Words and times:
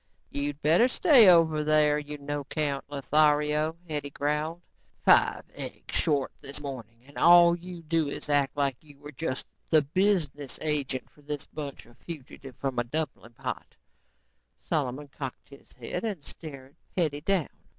"You'd 0.31 0.59
better 0.63 0.87
stay 0.87 1.29
over 1.29 1.63
there, 1.63 1.99
you 1.99 2.17
no 2.17 2.39
account 2.39 2.85
Lothario," 2.89 3.77
Hetty 3.87 4.09
growled. 4.09 4.63
"Five 5.05 5.43
eggs 5.53 5.95
short 5.95 6.31
this 6.41 6.59
morning 6.59 7.03
and 7.05 7.19
all 7.19 7.55
you 7.55 7.83
do 7.83 8.09
is 8.09 8.27
act 8.27 8.57
like 8.57 8.77
you 8.81 8.97
were 8.97 9.11
just 9.11 9.45
the 9.69 9.83
business 9.83 10.57
agent 10.63 11.07
for 11.11 11.21
this 11.21 11.45
bunch 11.45 11.85
of 11.85 11.99
fugitives 11.99 12.57
from 12.57 12.79
a 12.79 12.83
dumpling 12.83 13.33
pot." 13.33 13.77
Solomon 14.57 15.07
cocked 15.07 15.49
his 15.49 15.71
head 15.73 16.03
and 16.03 16.25
stared 16.25 16.75
Hetty 16.97 17.21
down. 17.21 17.49